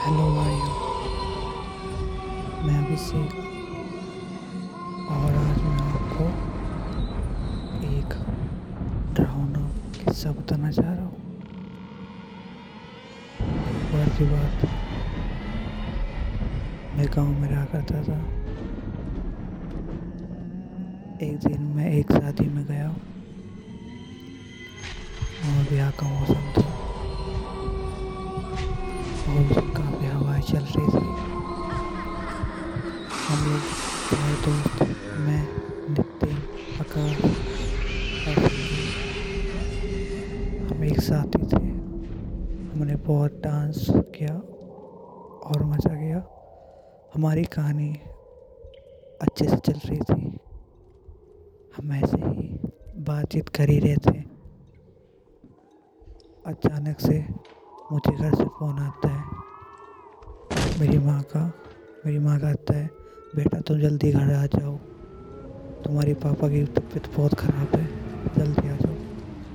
[0.00, 0.74] Hello भाइयों
[2.66, 3.34] मैं अभिषेक
[5.10, 6.24] और आज मैं आपको
[7.86, 8.14] एक
[9.14, 11.12] डरावना किस्सा बताना चाह रहा हूँ।
[13.92, 14.64] बार की बात।
[16.96, 18.18] मैं गाँव में रहा करता था।
[21.26, 22.88] एक दिन मैं एक शादी में गया।
[25.46, 26.69] और ब्याह का मौसम था
[30.50, 31.06] चल रही थी।
[33.26, 33.60] हम लोग
[34.10, 34.82] चार दोस्त,
[35.18, 35.42] मैं
[35.90, 36.36] नितिन
[36.80, 37.18] आकाश
[40.70, 41.70] हम एक साथ ही थे।
[42.70, 44.34] हमने बहुत डांस किया
[45.50, 46.18] और मज़ा किया।
[47.14, 47.90] हमारी कहानी
[49.22, 50.38] अच्छे से चल रही थी।
[51.76, 52.48] हम ऐसे ही
[52.98, 54.18] बातचीत कर ही रहे थे।
[56.46, 57.18] अचानक से
[57.92, 59.19] मुझे घर से फ़ोन आता है।
[60.80, 61.52] मेरी माँ का,
[62.06, 62.90] मेरी माँ कहता है।
[63.36, 64.76] बेटा, तुम जल्दी घर आ जाओ।
[65.84, 67.86] तुम्हारे पापा की तबीयत बहुत ख़राब है।
[68.38, 68.92] जल्दी आ जाओ।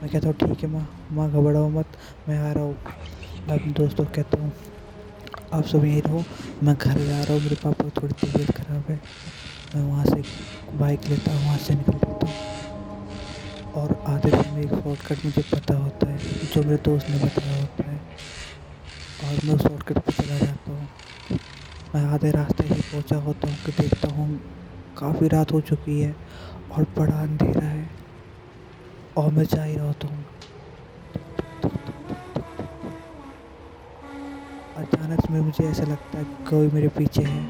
[0.02, 1.86] मैं कहता हूँ, ठीक है माँ माँ घबराओ मत,
[2.30, 2.77] मैं आ रहा हूँ।
[3.47, 4.52] मैं अपने दोस्तों को कहता हूँ,
[5.53, 6.23] आप सब यहीं रहो।
[6.64, 9.02] मैं घर जा रहा हूँ, मेरे पापा की थोड़ी तबीयत ख़राब है।
[9.75, 10.23] मैं वहाँ से
[10.77, 12.36] बाइक लेता हूँ, वहाँ से निकल जाता हूँ।
[13.73, 16.17] और आधे समय एक शॉर्टकट मुझे पता होता है,
[16.53, 17.99] जो मेरे दोस्त ने बताया होता है।
[19.23, 20.88] और मैं उस शॉर्टकट पर चला जाता हूँ।
[21.95, 24.39] मैं आधे रास्ते ही पहुँचा होता हूँ कि देखता हूँ
[24.97, 26.15] काफ़ी रात हो चुकी है
[26.71, 27.89] और बड़ा अंधेरा है।
[29.17, 30.25] और मैं जा ही रहा होता हूँ।
[34.77, 37.43] अचानक में मुझे ऐसा लगता है कोई मेरे पीछे है।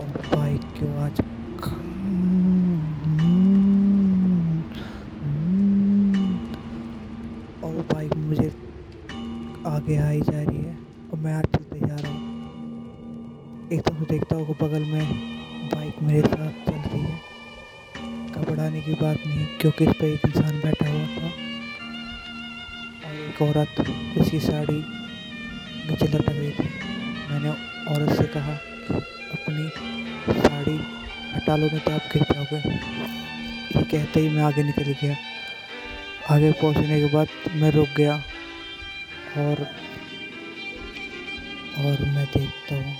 [0.00, 1.22] और बाइक की आवाज़,
[7.64, 8.52] और बाइक मुझे
[9.66, 10.76] आगे आई जा रही है।
[11.12, 11.34] और मैं
[11.78, 15.04] चलते जा रहा हूँ। एकदम से देखता हूँ बगल में
[15.74, 17.16] बाइक मेरे साथ चल रही है।
[18.32, 21.28] घबराने की बात नहीं क्योंकि इस पर एक इंसान बैठा हुआ था।
[23.06, 23.84] और एक औरत
[24.18, 24.78] जिसकी साड़ी
[25.88, 26.68] नीचे लटक रही थी।
[27.30, 27.50] मैंने
[27.94, 28.94] औरत से कहा कि
[29.32, 29.68] अपनी
[30.40, 30.78] साड़ी
[31.34, 32.56] हटा लो, नहीं तो आप गिर जाओगे।
[33.76, 35.16] ये कहते ही मैं आगे निकल गया।
[36.30, 38.14] आगे पहुँचने के बाद मैं रुक गया
[39.38, 39.66] और
[41.78, 42.94] और मैं देखता हूँ।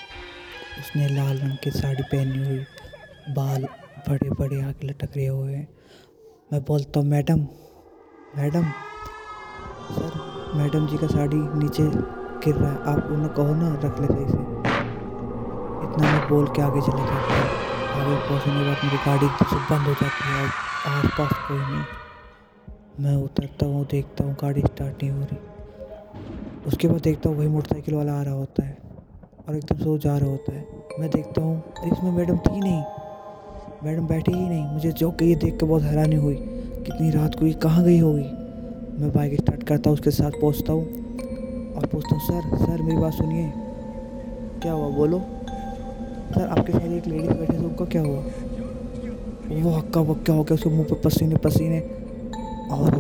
[0.78, 2.59] उसने लाल रंग की साड़ी पहनी हुई,
[3.34, 3.65] बाल
[4.09, 5.69] बड़े बड़े आगे लटक रहे हुए हैं।
[6.53, 7.47] मैं बोलता हूँ, madam
[8.37, 8.65] madam,
[9.91, 10.12] sir,
[10.56, 11.83] madam ji का साड़ी नीचे
[12.44, 14.38] गिर रहा है। आप उन्हें कहो ना, रख ले सही से।
[15.84, 17.47] इतना मैं बोल के आगे चले जाता हूँ
[17.99, 20.47] आगे पहुँचने के बाद मेरी गाड़ी एकदम से बंद हो जाती है
[20.88, 25.58] आस पास कोई नहीं। मैं उतरता हूँ, देखता हूँ, गाड़ी स्टार्ट नहीं हो रही
[26.67, 28.79] उसके बाद देखता हूँ वही मोटरसाइकिल वाला आ रहा होता है
[29.49, 30.67] और एकदम से वो जा रहा होता है।
[31.01, 32.83] मैं देखता हूँ, अरे इसमें मैडम थी नहीं।
[33.85, 36.35] मैडम बैठी ही नहीं। मुझे जो कि ये देख के बहुत हैरानी हुई,
[36.87, 38.25] कितनी रात को ये कहाँ गई होगी।
[39.03, 40.85] मैं बाइक स्टार्ट करता हूँ, उसके साथ पहुँचता हूँ
[41.75, 43.53] और पूछता हूँ, सर सर, मेरी बात सुनिए।
[44.63, 44.89] क्या हुआ?
[44.89, 45.19] बोलो।
[46.35, 48.23] सर, आपके साथ एक लेडीज़ बैठे थे, उनका क्या हुआ?
[49.63, 51.81] वो हक्का बक्का हो गया, उसके मुँह पे पसीने पसीने
[52.71, 52.99] और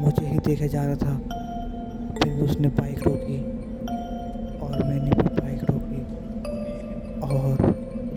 [0.00, 1.20] मुझे ही देखे जा रहा था।
[2.22, 3.38] फिर उसने बाइक रोकी
[4.58, 6.02] और मैंने भी बाइक रोकी।
[7.20, 7.56] और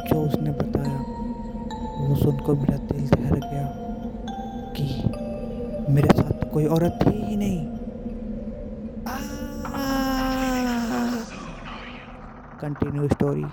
[0.10, 0.98] जो उसने बताया,
[2.00, 3.68] वो सुनकर मेरा दिल ठहर गया
[4.78, 4.86] कि
[5.94, 7.66] मेरे साथ तो कोई औरत थी ही नहीं।
[12.62, 13.46] Continue story